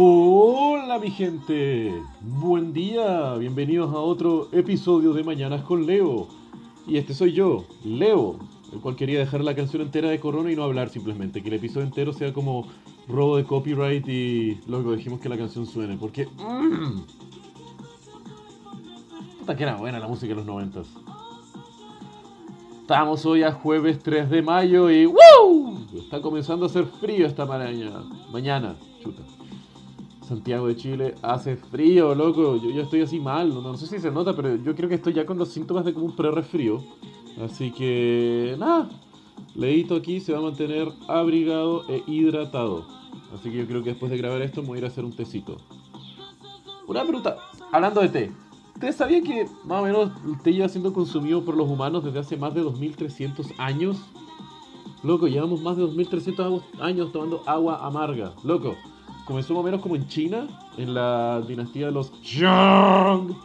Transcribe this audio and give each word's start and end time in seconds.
Hola 0.00 1.00
mi 1.00 1.10
gente, 1.10 1.92
buen 2.20 2.72
día, 2.72 3.34
bienvenidos 3.34 3.92
a 3.92 3.98
otro 3.98 4.48
episodio 4.52 5.12
de 5.12 5.24
Mañanas 5.24 5.62
con 5.62 5.86
Leo. 5.86 6.28
Y 6.86 6.98
este 6.98 7.14
soy 7.14 7.32
yo, 7.32 7.64
Leo, 7.84 8.38
el 8.72 8.80
cual 8.80 8.96
quería 8.96 9.18
dejar 9.18 9.42
la 9.42 9.54
canción 9.54 9.82
entera 9.82 10.10
de 10.10 10.20
Corona 10.20 10.52
y 10.52 10.56
no 10.56 10.62
hablar 10.64 10.88
simplemente, 10.88 11.42
que 11.42 11.48
el 11.48 11.54
episodio 11.54 11.86
entero 11.86 12.12
sea 12.12 12.32
como 12.32 12.66
robo 13.08 13.36
de 13.36 13.44
copyright 13.44 14.06
y 14.08 14.60
luego 14.66 14.94
dijimos 14.94 15.20
que 15.20 15.28
la 15.28 15.38
canción 15.38 15.66
suene, 15.66 15.96
porque... 15.96 16.26
Mmm, 16.26 17.00
puta 19.40 19.56
que 19.56 19.62
era 19.62 19.76
buena 19.76 19.98
la 19.98 20.08
música 20.08 20.28
de 20.28 20.36
los 20.36 20.46
noventas. 20.46 20.86
Estamos 22.88 23.26
hoy 23.26 23.42
a 23.42 23.52
jueves 23.52 23.98
3 24.02 24.30
de 24.30 24.40
mayo 24.40 24.90
y 24.90 25.04
¡Woo! 25.04 25.78
Está 25.94 26.22
comenzando 26.22 26.64
a 26.64 26.68
hacer 26.68 26.86
frío 26.86 27.26
esta 27.26 27.44
mañana. 27.44 28.02
Mañana, 28.32 28.76
chuta. 29.02 29.22
Santiago 30.28 30.68
de 30.68 30.76
Chile 30.76 31.14
hace 31.22 31.56
frío, 31.56 32.14
loco. 32.14 32.56
Yo 32.56 32.70
ya 32.70 32.82
estoy 32.82 33.00
así 33.00 33.18
mal. 33.20 33.48
No, 33.48 33.62
no, 33.62 33.76
sé 33.76 33.86
si 33.86 33.98
se 33.98 34.10
nota, 34.10 34.34
pero 34.34 34.56
yo 34.56 34.74
creo 34.74 34.88
que 34.88 34.94
estoy 34.96 35.14
ya 35.14 35.24
con 35.24 35.38
los 35.38 35.48
síntomas 35.48 35.84
de 35.84 35.94
como 35.94 36.06
un 36.06 36.16
pre-resfrío. 36.16 36.82
Así 37.42 37.70
que, 37.70 38.56
nada. 38.58 38.88
Leito 39.54 39.96
aquí 39.96 40.20
se 40.20 40.32
va 40.32 40.38
a 40.38 40.42
mantener 40.42 40.88
abrigado 41.08 41.84
e 41.88 42.02
hidratado. 42.06 42.84
Así 43.34 43.50
que 43.50 43.58
yo 43.58 43.66
creo 43.66 43.82
que 43.82 43.90
después 43.90 44.10
de 44.10 44.18
grabar 44.18 44.42
esto 44.42 44.62
me 44.62 44.68
voy 44.68 44.76
a 44.76 44.78
ir 44.78 44.84
a 44.84 44.88
hacer 44.88 45.04
un 45.04 45.12
tecito. 45.12 45.56
Una 46.86 47.02
pregunta. 47.02 47.36
Hablando 47.72 48.00
de 48.00 48.08
té. 48.08 48.32
¿Ustedes 48.74 48.96
sabían 48.96 49.24
que 49.24 49.46
más 49.64 49.82
o 49.82 49.84
menos 49.84 50.10
el 50.24 50.40
té 50.40 50.52
lleva 50.52 50.68
siendo 50.68 50.92
consumido 50.92 51.44
por 51.44 51.56
los 51.56 51.68
humanos 51.68 52.04
desde 52.04 52.20
hace 52.20 52.36
más 52.36 52.54
de 52.54 52.60
2300 52.60 53.48
años? 53.58 53.98
Loco, 55.02 55.26
llevamos 55.26 55.60
más 55.60 55.76
de 55.76 55.82
2300 55.82 56.62
años 56.80 57.12
tomando 57.12 57.42
agua 57.46 57.84
amarga. 57.84 58.34
Loco, 58.44 58.76
comenzó 59.26 59.54
más 59.54 59.60
o 59.60 59.64
menos 59.64 59.80
como 59.80 59.96
en 59.96 60.06
China, 60.06 60.46
en 60.76 60.94
la 60.94 61.42
dinastía 61.46 61.86
de 61.86 61.92
los 61.92 62.12
Zhang. 62.24 63.36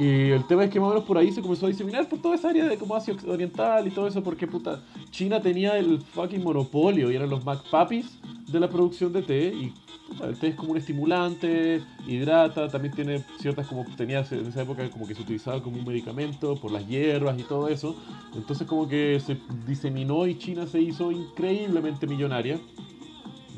Y 0.00 0.30
el 0.30 0.46
tema 0.46 0.64
es 0.64 0.70
que 0.70 0.80
más 0.80 0.86
o 0.86 0.92
menos 0.94 1.04
por 1.04 1.18
ahí 1.18 1.30
se 1.30 1.42
comenzó 1.42 1.66
a 1.66 1.68
diseminar 1.68 2.08
por 2.08 2.22
toda 2.22 2.34
esa 2.34 2.48
área 2.48 2.64
de 2.64 2.78
como 2.78 2.96
Asia 2.96 3.14
Oriental 3.26 3.86
y 3.86 3.90
todo 3.90 4.06
eso, 4.06 4.22
porque 4.22 4.46
puta, 4.46 4.82
China 5.10 5.42
tenía 5.42 5.76
el 5.76 6.00
fucking 6.00 6.42
monopolio 6.42 7.10
y 7.10 7.16
eran 7.16 7.28
los 7.28 7.44
McPapis 7.44 8.18
de 8.50 8.60
la 8.60 8.70
producción 8.70 9.12
de 9.12 9.20
té. 9.20 9.48
Y 9.48 9.74
puta, 10.08 10.24
el 10.28 10.38
té 10.38 10.48
es 10.48 10.54
como 10.54 10.70
un 10.70 10.78
estimulante, 10.78 11.82
hidrata, 12.06 12.68
también 12.68 12.94
tiene 12.94 13.22
ciertas 13.40 13.66
como 13.66 13.84
tenía 13.94 14.24
en 14.30 14.46
esa 14.46 14.62
época 14.62 14.88
como 14.88 15.06
que 15.06 15.14
se 15.14 15.20
utilizaba 15.20 15.62
como 15.62 15.76
un 15.76 15.84
medicamento 15.84 16.54
por 16.56 16.70
las 16.70 16.88
hierbas 16.88 17.38
y 17.38 17.42
todo 17.42 17.68
eso. 17.68 17.94
Entonces 18.34 18.66
como 18.66 18.88
que 18.88 19.20
se 19.20 19.36
diseminó 19.66 20.26
y 20.26 20.38
China 20.38 20.66
se 20.66 20.80
hizo 20.80 21.12
increíblemente 21.12 22.06
millonaria 22.06 22.58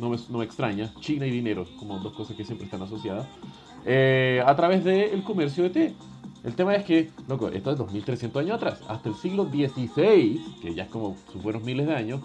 no 0.01 0.11
me, 0.11 0.17
no 0.29 0.39
me, 0.39 0.45
extraña, 0.45 0.93
China 0.99 1.25
y 1.25 1.31
dinero, 1.31 1.69
como 1.79 2.01
dos 2.01 2.15
cosas 2.15 2.37
que 2.37 2.45
siempre 2.45 2.65
están 2.65 2.83
asociadas, 2.83 3.29
eh, 3.85 4.43
a 4.45 4.57
través 4.57 4.83
del 4.83 5.23
comercio 5.23 5.63
de 5.63 5.71
té. 5.71 5.95
El 6.45 6.55
tema 6.55 6.75
es 6.75 6.85
que, 6.85 7.11
loco, 7.29 7.49
esto 7.49 7.71
es 7.71 7.79
2300 7.79 8.43
años 8.43 8.57
atrás, 8.57 8.81
hasta 8.89 9.09
el 9.09 9.15
siglo 9.15 9.45
XVI, 9.45 10.41
que 10.61 10.75
ya 10.75 10.85
es 10.85 10.91
como 10.91 11.17
sus 11.33 11.41
buenos 11.41 11.63
miles 11.63 11.87
de 11.87 11.95
años, 11.95 12.21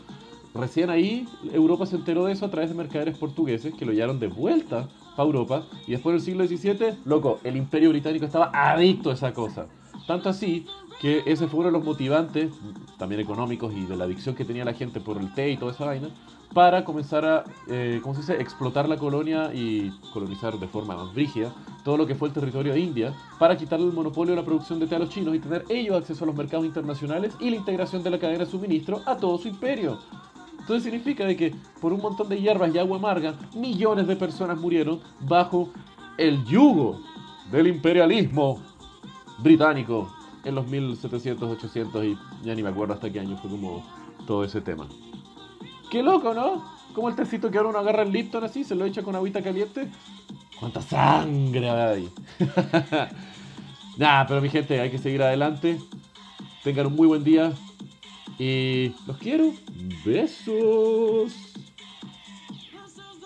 recién 0.55 0.89
ahí 0.89 1.27
Europa 1.53 1.85
se 1.85 1.97
enteró 1.97 2.25
de 2.25 2.33
eso 2.33 2.45
a 2.45 2.49
través 2.49 2.69
de 2.69 2.75
mercaderes 2.75 3.17
portugueses 3.17 3.75
que 3.75 3.85
lo 3.85 3.91
llevaron 3.91 4.19
de 4.19 4.27
vuelta 4.27 4.89
para 5.15 5.27
Europa 5.27 5.67
y 5.85 5.91
después 5.91 6.13
del 6.13 6.21
siglo 6.21 6.47
XVII, 6.47 6.97
loco, 7.05 7.39
el 7.43 7.57
imperio 7.57 7.89
británico 7.89 8.25
estaba 8.25 8.49
adicto 8.53 9.11
a 9.11 9.13
esa 9.13 9.33
cosa. 9.33 9.67
Tanto 10.07 10.29
así 10.29 10.65
que 11.01 11.23
ese 11.25 11.47
fue 11.47 11.59
uno 11.59 11.67
de 11.67 11.73
los 11.73 11.83
motivantes, 11.83 12.51
también 12.97 13.21
económicos 13.21 13.73
y 13.73 13.85
de 13.85 13.95
la 13.95 14.05
adicción 14.05 14.35
que 14.35 14.45
tenía 14.45 14.65
la 14.65 14.73
gente 14.73 14.99
por 14.99 15.17
el 15.17 15.33
té 15.33 15.51
y 15.51 15.57
toda 15.57 15.71
esa 15.71 15.85
vaina, 15.85 16.09
para 16.53 16.83
comenzar 16.83 17.25
a, 17.25 17.43
eh, 17.67 17.99
¿cómo 18.01 18.15
se 18.15 18.21
dice?, 18.21 18.41
explotar 18.41 18.87
la 18.87 18.97
colonia 18.97 19.53
y 19.53 19.91
colonizar 20.13 20.57
de 20.57 20.67
forma 20.67 20.95
más 20.95 21.13
brígida 21.13 21.53
todo 21.83 21.97
lo 21.97 22.07
que 22.07 22.15
fue 22.15 22.29
el 22.29 22.33
territorio 22.33 22.73
de 22.73 22.79
India, 22.79 23.13
para 23.37 23.55
quitarle 23.57 23.85
el 23.85 23.93
monopolio 23.93 24.33
de 24.33 24.41
la 24.41 24.45
producción 24.45 24.79
de 24.79 24.87
té 24.87 24.95
a 24.95 24.99
los 24.99 25.09
chinos 25.09 25.35
y 25.35 25.39
tener 25.39 25.65
ellos 25.69 25.95
acceso 25.95 26.23
a 26.23 26.27
los 26.27 26.35
mercados 26.35 26.65
internacionales 26.65 27.35
y 27.39 27.49
la 27.49 27.57
integración 27.57 28.01
de 28.01 28.09
la 28.09 28.19
cadena 28.19 28.45
de 28.45 28.51
suministro 28.51 29.01
a 29.05 29.17
todo 29.17 29.37
su 29.37 29.47
imperio. 29.47 29.99
Entonces 30.59 30.83
significa 30.83 31.25
de 31.25 31.37
que 31.37 31.55
por 31.79 31.93
un 31.93 32.01
montón 32.01 32.27
de 32.27 32.41
hierbas 32.41 32.73
y 32.73 32.79
agua 32.79 32.97
amarga, 32.97 33.35
millones 33.55 34.07
de 34.07 34.15
personas 34.15 34.57
murieron 34.57 34.99
bajo 35.21 35.69
el 36.17 36.43
yugo 36.45 36.99
del 37.51 37.67
imperialismo 37.67 38.59
británico 39.37 40.16
en 40.43 40.55
los 40.55 40.67
1700, 40.67 41.49
800 41.51 42.05
y 42.05 42.17
ya 42.43 42.55
ni 42.55 42.63
me 42.63 42.69
acuerdo 42.69 42.93
hasta 42.93 43.11
qué 43.11 43.19
año 43.19 43.37
fue 43.37 43.49
como 43.49 43.83
todo 44.25 44.43
ese 44.43 44.61
tema. 44.61 44.87
Qué 45.89 46.03
loco, 46.03 46.33
¿no? 46.33 46.63
Como 46.93 47.09
el 47.09 47.15
tecito 47.15 47.51
que 47.51 47.57
ahora 47.57 47.69
uno 47.69 47.79
agarra 47.79 48.03
el 48.03 48.11
Lipton 48.11 48.43
así, 48.43 48.63
se 48.63 48.75
lo 48.75 48.85
echa 48.85 49.03
con 49.03 49.15
agüita 49.15 49.41
caliente. 49.41 49.89
¿Cuánta 50.59 50.81
sangre 50.81 51.69
hay? 51.69 52.09
Nada, 53.97 54.27
pero 54.27 54.41
mi 54.41 54.49
gente, 54.49 54.79
hay 54.79 54.89
que 54.89 54.97
seguir 54.97 55.21
adelante. 55.21 55.79
Tengan 56.63 56.87
un 56.87 56.95
muy 56.95 57.07
buen 57.07 57.23
día. 57.23 57.53
Y 58.39 58.93
los 59.07 59.17
quiero. 59.17 59.51
Besos. 60.05 61.46